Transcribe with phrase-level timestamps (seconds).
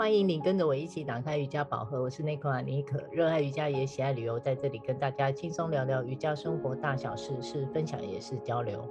[0.00, 8.82] 欢迎你跟着我一起打开瑜伽宝盒，我是内克阿尼可，热爱瑜伽也喜爱旅游，在这里跟大家轻松聊聊瑜伽生活大小事，是分享也是交流。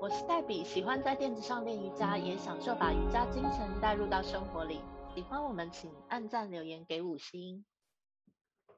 [0.00, 4.80] 我是黛比，喜欢在垫子上练瑜伽，也享受把瑜伽精神带入到生活里。
[5.14, 7.64] 喜欢我们，请按赞留言给五星。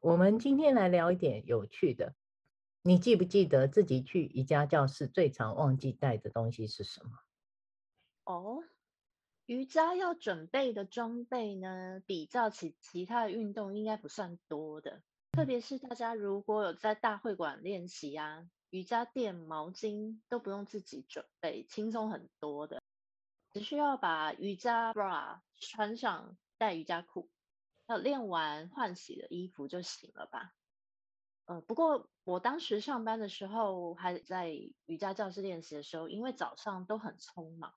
[0.03, 2.13] 我们今天来聊一点有趣的，
[2.83, 7.13] 你记不记得自己去瑜伽教室最常忘记带的东西是什么？
[8.27, 8.63] 哦。
[9.47, 15.03] 瑜伽要准备的装备呢，比较起其他的运动应该不算多的。
[15.33, 22.81] 特别是大家如果有在大会馆练习啊，瑜伽垫、毛巾都不用自己准备，轻松很多的。
[23.53, 27.29] 只需要把瑜伽 bra 穿上，带瑜伽裤，
[27.87, 30.55] 要练完换洗的衣服就行了吧。
[31.47, 34.51] 呃，不过我当时上班的时候，还在
[34.87, 37.75] 瑜伽教室练习的时候，因为早上都很匆忙。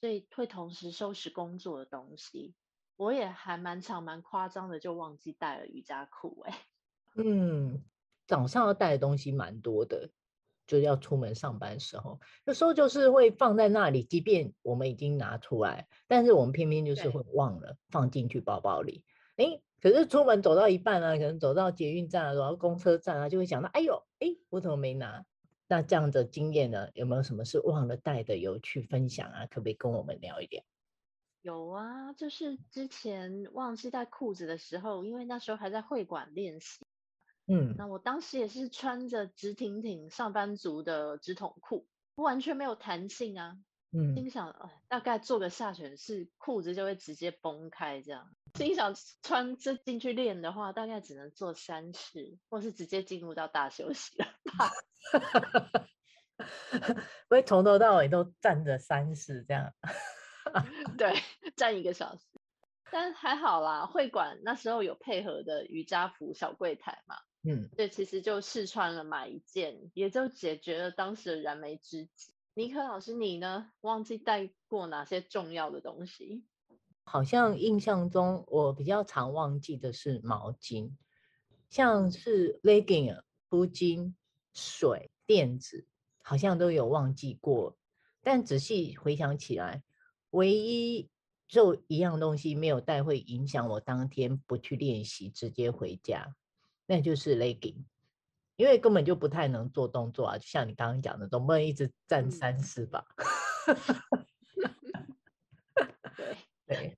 [0.00, 2.54] 所以会同时收拾工作的东西，
[2.96, 6.58] 我也还蛮常蛮夸张的，就忘记带了瑜伽裤哎。
[7.16, 7.82] 嗯，
[8.26, 10.10] 早上要带的东西蛮多的，
[10.66, 19.04] 就要出门上班的时候，有时候就是会放在那里，即便我们已经拿出来，但是我们偏偏就是会忘了放进去包包里。
[19.36, 25.24] 哎，可是出门走到一半啊，可能走到捷运站啊，走到公车站啊，就会想到，哎呦，哎，我怎么没拿？
[25.68, 26.88] 那这样的经验呢？
[26.94, 29.46] 有没有什么是忘了带的有去分享啊？
[29.46, 30.62] 可不可以跟我们聊一聊？
[31.44, 36.84] 有啊，就是之前忘记带裤子的时候，因为那时候还在会馆练习。
[37.46, 43.58] 嗯，那我当时也是穿着直挺挺上班族的直筒裤，完全没有弹性啊。
[43.92, 48.34] 嗯，心想，呃，大概做个下犬式，裤子就会直接崩开这样。
[48.54, 54.26] 心想穿这进去练的话，大概只能做三次，或是直接进入到大休息了
[54.58, 54.70] 吧。
[57.28, 59.74] 不会从头到尾都站着三次这样。
[60.96, 61.14] 对，
[61.56, 62.22] 站一个小时。
[62.90, 67.16] 但还好啦，会馆那时候有配合的瑜伽服小柜台嘛。
[67.42, 72.32] 嗯，对，其实就试穿了买一件，也就解决了当时的燃眉之急。
[72.54, 73.70] 尼克老师，你呢？
[73.82, 76.44] 忘记带过哪些重要的东西？
[77.08, 80.92] 好像印象中，我比较常忘记的是毛巾，
[81.70, 84.12] 像是 legging、铺巾、
[84.52, 85.86] 水、垫子，
[86.22, 87.78] 好像都有忘记过。
[88.20, 89.82] 但仔细回想起来，
[90.30, 91.08] 唯一
[91.46, 96.36] 就一样东西没有带，会影响我当天不去练习，直接回家，
[96.84, 97.84] 那就是 legging。
[98.56, 103.06] 因为根本就不太能做动作啊，就像你刚刚讲的，总不能一直站三四吧？
[106.66, 106.97] 对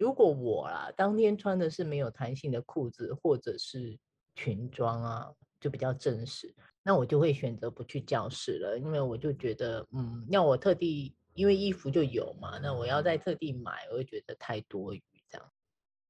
[0.00, 3.98] 如果我啦，当天穿的是没有弹性的裤子或者是
[4.34, 5.30] 裙装啊，
[5.60, 6.52] 就比较正式，
[6.82, 15.46] 那我就会选择不去教室了，因为我就觉得，嗯，要我特地，因为衣服就有嘛，那我要再特地买，我会觉得太多余这样。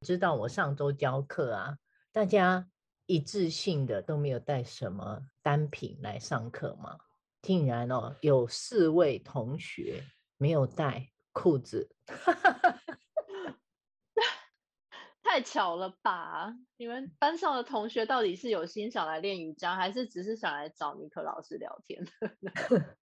[0.02, 1.76] 知道我上周教课啊，
[2.12, 2.66] 大家。
[3.06, 6.96] 一致性的都没有带什么单品来上课吗？
[7.42, 10.04] 竟然哦，有四位同学
[10.36, 11.90] 没有带裤子，
[15.30, 16.52] 太巧了吧？
[16.76, 22.04] 你们班上的同学到底是有心想来练瑜伽，还是只是想来找尼克老师聊天？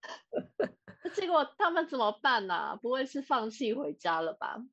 [1.15, 2.75] 结果他们怎么办呢、啊？
[2.79, 4.63] 不会是放弃回家了吧？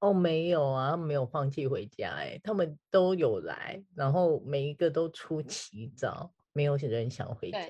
[0.00, 7.60] 哦，没有啊，他们没有放弃回家，哎，他们都有来，然后每一个都出奇招，没有人想回家。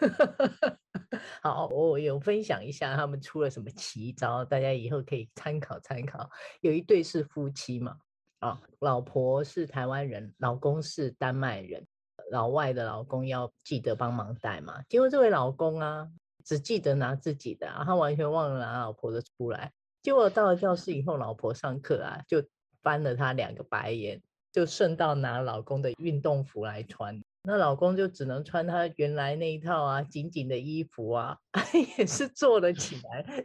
[1.42, 6.30] 好，我有分享一下他们出了什么奇招，大家以后可以参考参考。
[6.62, 7.98] 有一对是夫妻嘛，
[8.42, 11.86] 啊，老婆是台湾人，老公是丹麦人，
[12.32, 14.82] 老外的老公要记得帮忙带嘛。
[14.88, 16.08] 结果这位老公啊，
[16.44, 19.72] 只记得拿自己的，他完全忘了拿老婆的出来。
[20.02, 22.44] 结果到了教室以后，老婆上课啊，就
[22.82, 27.22] 翻了他两个白眼，就顺道拿老公的运动服来穿。
[27.44, 31.38] 那老公就只能穿他原来那一套啊，紧紧的衣服啊，
[31.96, 33.44] 也是坐了起来，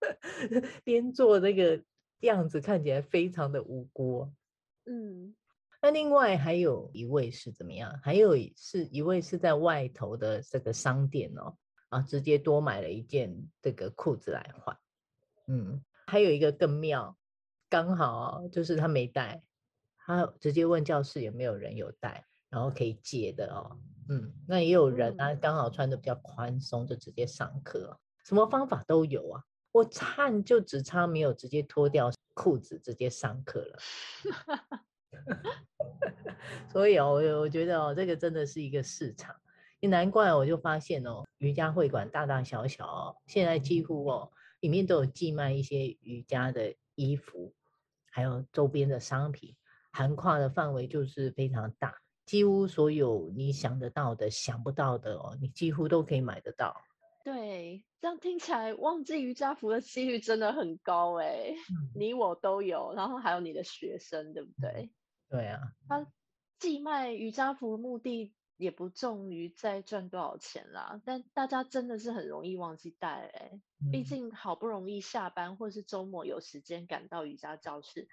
[0.84, 1.82] 边做那个
[2.20, 4.30] 样子看起来非常的无辜。
[4.86, 5.34] 嗯，
[5.82, 7.98] 那另外还有一位是怎么样？
[8.02, 11.56] 还有是一位是在外头的这个商店哦，
[11.88, 14.76] 啊，直接多买了一件这个裤子来换。
[15.48, 17.16] 嗯，还有一个更妙，
[17.68, 19.42] 刚好就是他没带，
[19.98, 23.78] 他直接问教室有没有人有带，然后可以借的哦。
[24.08, 29.42] 嗯，那也有人啊，刚好穿的比较宽松，就直接上课，什么方法都有啊。
[29.76, 33.78] 我看就只差没有直接脱掉裤子直接上课了。
[36.68, 39.36] 所以哦，我我觉得哦，这个真的是一个市场，
[39.80, 44.30] 也难怪我就发现哦，瑜伽会馆大大小小哦，现在几乎哦。
[44.60, 47.52] 里面都有寄卖一些瑜伽的衣服，
[48.10, 49.54] 还有周边的商品，
[49.92, 51.94] 涵盖的范围就是非常大，
[52.24, 56.74] 几乎所有你想得到的、想不到的哦，你几乎都可以买得到。
[57.26, 64.92] 对，这样听起来忘记瑜伽服的几率真的很高哎，嗯、 你我都有，然后还有你的学生，对不对？
[65.28, 65.58] 对啊，
[65.88, 66.06] 他
[66.60, 78.06] 寄卖瑜伽服的目的也不重于在赚多少钱啦，但大家真的是很容易忘记带哎，嗯、毕竟好不容易下班或是周末有时间赶到瑜伽教室，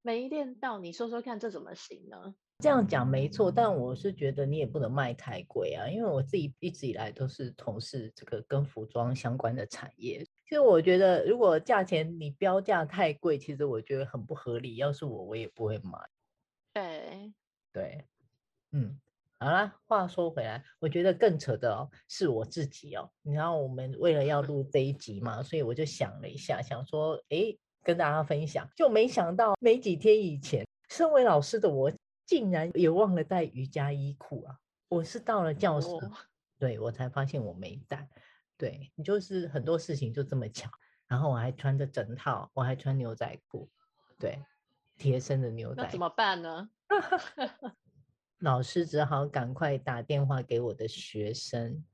[0.00, 2.34] 没练到，你说说看这怎么行呢？
[2.64, 10.24] 这样讲没错，但我是觉得你也不能卖太贵啊，因为我自己一直以来都是从事这个跟服装相关的产业。
[10.48, 14.76] 其实我觉得，如果价钱你标价太贵，其实我觉得很不合理。
[14.76, 15.98] 要是我，我也不会买。
[16.72, 17.34] 对
[17.70, 18.02] 对，
[18.72, 18.98] 嗯，
[19.38, 23.10] 好啦，话说回来，我觉得更扯的哦，是我自己哦。
[23.20, 31.92] 你知道，我们为了要录这一集嘛，所以我就想了一下，想说，哎，跟大家分享，就没想到没几天以前，身为老师的我。
[32.26, 34.58] 竟然也忘了带瑜伽衣裤啊！
[34.88, 36.12] 我是到了教室，哦、
[36.58, 38.08] 对，我才发现我没带。
[38.56, 40.70] 对，你就是很多事情就这么巧，
[41.08, 43.68] 然后我还穿着整套，我还穿牛仔裤，
[44.18, 44.42] 对，
[44.96, 45.82] 贴身的牛仔。
[45.82, 46.70] 那怎么办呢？
[48.38, 51.84] 老师只好赶快打电话给我的学生，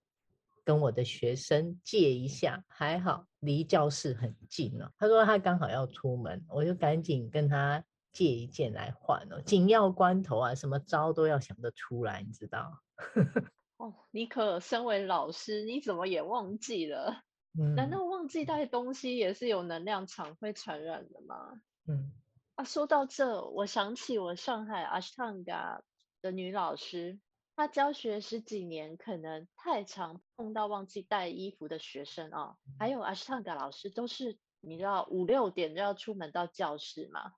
[0.65, 2.63] 跟我的学生借一下。
[2.69, 7.83] 还好离教室很近了，他说他刚好要出门，我就赶紧跟他。
[8.13, 12.81] 借一件来换哦，紧要关头啊，什么招都要想得出来，你知道？
[13.79, 17.23] 哦，你可身为老师，你怎么也忘记了？
[17.59, 21.61] 嗯，难道忘记带东西也是有能量场会传染的吗？
[21.87, 22.13] 嗯，
[22.57, 25.81] 啊，说到这，我想起我上海 Ashtanga
[26.21, 27.19] 的女老师，
[27.57, 32.57] 她教学十几年，可能太常碰到忘记带衣服的学生啊。
[32.79, 37.33] 还有 Ashtanga 老师都是你知道五六点就要出门到教室嘛。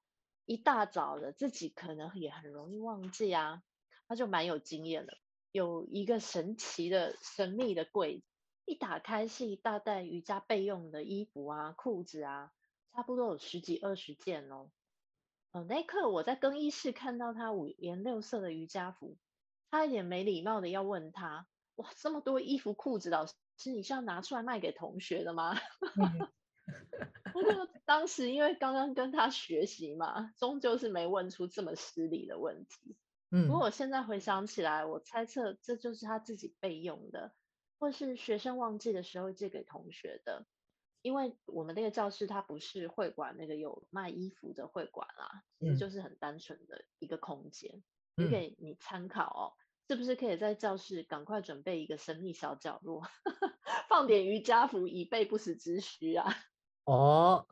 [0.53, 3.63] 一大早的，自己可能也很容易忘记啊，
[4.07, 5.17] 他就蛮有经验的。
[5.51, 8.23] 有一个神奇的、神秘的柜，
[8.67, 12.53] 一打开是一大袋瑜伽备用的衣服啊、裤子啊，
[12.93, 14.71] 差不多有十几二十件哦。
[15.53, 19.17] 呃，那一刻我在更衣室看到他五颜六色的瑜伽服，
[19.71, 21.47] 他一点没礼貌的要问他：
[21.77, 23.35] 哇，这么多衣服裤子，老师
[23.73, 25.57] 你是要拿出来卖给同学的吗？
[27.35, 27.49] 我就
[27.85, 32.97] 当时因为刚刚跟他学习嘛，终究是没问出这么失礼的问题。
[33.31, 37.33] 嗯，不过我现在回想起来，我猜测这就是他自己备用的，
[37.79, 40.47] 或是学生忘记的时候借给同学的。
[41.01, 47.83] 因为我们那个教室它不是会馆那个有卖衣服的会馆啦，其实就是很单纯的一个空间，
[48.15, 49.43] 也给你参考哦。
[49.89, 53.03] 是不是可以在教室赶快准备一个神秘小角落，
[53.91, 56.33] 放点瑜伽服以备不时之需啊？
[56.85, 57.47] 哦，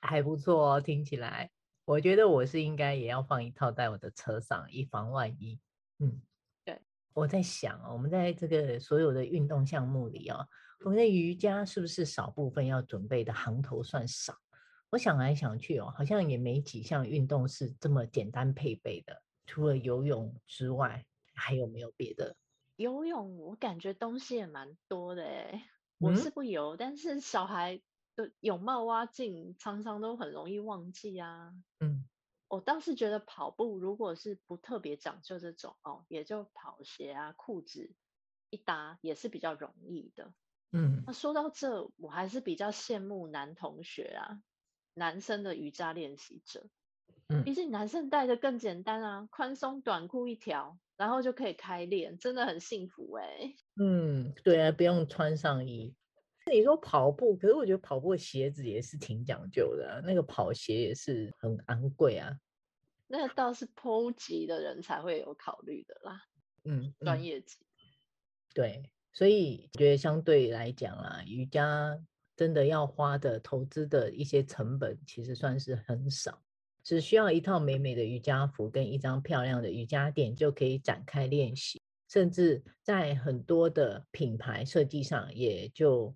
[0.00, 1.50] 还不错哦，听起来，
[1.84, 5.60] 我觉得我是应该也要放一套在我的车上，以防万一。
[5.98, 6.22] 嗯，
[6.64, 6.80] 对，
[7.12, 10.48] 我在想，我们在这个所有的运动项目里哦，
[10.80, 14.34] 我们的瑜伽是不是少部分要准备的行头算少？
[14.90, 21.04] 我想来想去哦，好像也没几项运动是这么简单配备的，除了游泳之外，
[21.34, 22.34] 还有没有别的？
[22.76, 25.68] 游泳我感觉东西也蛮多的哎，
[25.98, 27.80] 我是不游，嗯、但是小孩。
[28.16, 31.52] 就泳帽蛙镜常常都很容易忘记啊。
[31.80, 32.04] 嗯，
[32.48, 37.92] 我倒是觉得跑步如果是不特别讲究这种哦，也就跑鞋啊、裤子
[38.50, 40.32] 一搭也是比较容易的。
[40.70, 44.42] 嗯，那说到这，我还是比较羡慕男同学啊，
[44.94, 46.66] 男生的瑜伽练习者。
[47.28, 53.56] 嗯，毕竟男生带的更简单啊，宽松短裤一条，然后就可以开练，真的很幸福哎、欸。
[53.80, 55.94] 嗯，对啊，不用穿上衣。
[56.52, 62.38] 你说跑步，可是我觉得跑步的鞋子也是挺讲究的啊，那个跑鞋也是很昂贵啊。
[63.06, 66.20] 那倒是 Pro 级的人才会有考虑的啦，
[66.64, 67.56] 嗯，专业级。
[68.52, 71.98] 对，所以觉得相对来讲啊，瑜伽
[72.36, 76.42] 真的要花的投资的一些成本，其实算是很少，
[76.82, 86.14] 只需要一套美美的瑜伽服跟一张漂亮的瑜伽垫就可以展开练习，甚至在很多的品牌设计上也就。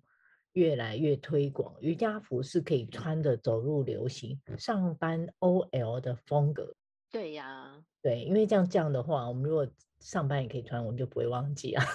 [0.53, 6.75] 越来越推广瑜伽服是可以穿着走入流行，上班 OL 的风格。
[7.11, 9.67] 对呀，对，因为这样这样的话，我们如果
[9.99, 11.85] 上班也可以穿，我们就不会忘记啊。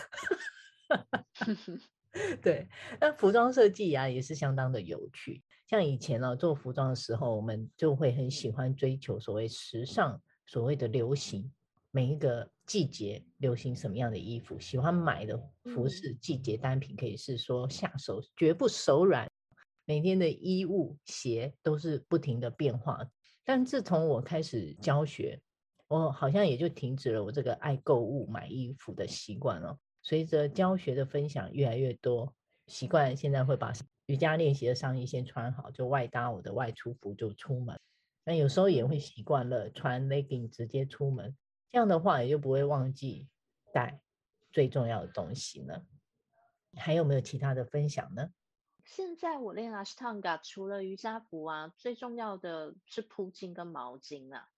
[2.42, 2.68] 对，
[3.00, 5.42] 那服装设计啊也是相当的有趣。
[5.66, 11.50] 像以前呢、啊，做服装的时候，我们就会很喜欢追求所谓时尚，所谓的流行。
[11.90, 19.30] 每一个季节流行什么样的衣服，喜欢买的服饰季节单品可以是说下手绝不手软。
[19.86, 23.06] 每天的衣物鞋都是不停的变化，
[23.44, 25.38] 但自从我开始教学，
[25.88, 29.78] 我好像也就停止了我这个爱购物买衣服的习惯了。
[30.02, 32.34] 随着教学的分享越来越多，
[32.66, 33.74] 习惯现在会把
[34.06, 37.78] 瑜伽练习的上衣先穿好，就外搭我的外出服就出门。
[38.24, 41.36] 那有时候也会习惯了穿 legging 直接出门，
[41.74, 43.28] 这样的话也就不会忘记
[43.72, 44.00] 带
[44.52, 45.84] 最重要的东西呢。
[46.76, 48.30] 还有没有其他的分享呢？
[48.84, 54.48] 现在我练 Ashtanga 除了瑜伽服啊，最重要的是铺巾跟毛巾啊。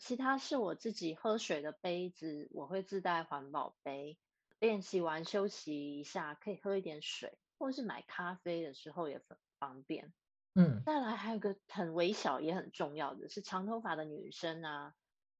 [0.00, 4.18] 其他是我自己喝水的杯子，我会自带环保杯。
[4.58, 10.10] 练习完休息一下，可以喝一点水，或是买咖啡的时候也很方便。
[10.54, 14.94] 嗯，再来还有个很微小也很重要的是，长头发的女生啊，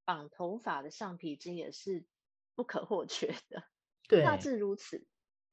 [0.06, 2.06] 绑头发的橡皮筋也是
[2.54, 3.62] 不可或缺的。
[4.08, 5.06] 对，大致如此。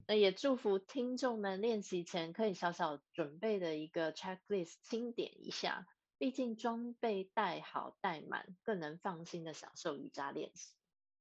[0.08, 10.74] 那也祝福听众们练习前可以小小准备的一个 checklist 清点一下，毕竟装备带好带满，更能放心的享受瑜伽练习。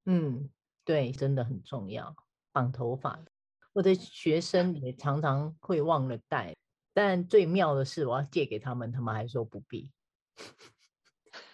[0.04, 0.50] 嗯，
[0.84, 2.14] 对，真的很重要。
[2.50, 3.24] 绑头发，
[3.72, 6.54] 我的学生也常常会忘了带，
[6.92, 9.90] 但最妙的是，我要借给他们，他们还说不必。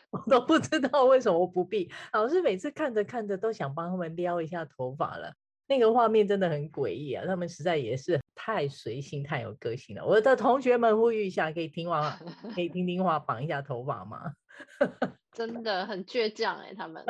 [0.13, 1.91] 我都不知道为什么不必。
[2.13, 5.35] 老师每次看着看着都想帮他们撩一下头发了。
[5.67, 7.27] 那个画面真的很诡异啊！
[7.27, 10.07] 他们实在也是太随性、太有个性了。
[10.07, 12.19] 我的同学们呼吁一下，可以听 话，
[12.55, 14.33] 可以听听话，绑一下头发吗？
[15.31, 17.05] 真的很倔强哎，他们。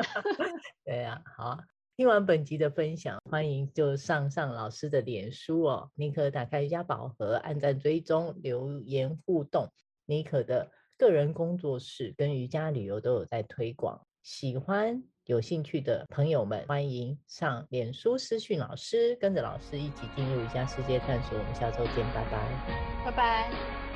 [0.83, 1.57] 对呀、啊，好，
[1.95, 9.71] 听完本集的分享，欢迎就上上老师的脸书哦，妮可打开瑜伽宝盒，按赞追踪，留言互动。
[10.05, 15.01] 妮可的个人工作室跟瑜伽旅游都有在推广，喜欢。
[15.23, 21.37] 有兴趣的朋友们，欢迎上脸书私讯老师，跟着老师一起进入瑜伽世界探索。
[21.37, 23.88] 我们下周见，拜拜，拜拜。